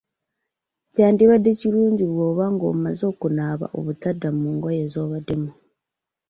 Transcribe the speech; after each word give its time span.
Kyandibadde 0.93 1.51
kirungi 1.59 2.03
bwoba 2.11 2.43
ng'omaze 2.53 3.03
okunaaba 3.13 3.65
obutadda 3.77 4.29
mu 4.39 4.47
ngoye 4.55 4.83
z'obaddemu 4.93 5.51